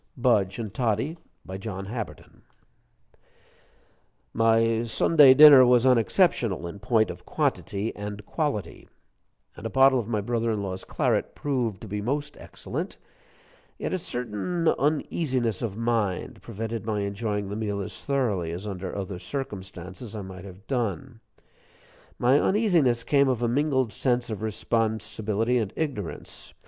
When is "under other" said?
18.65-19.19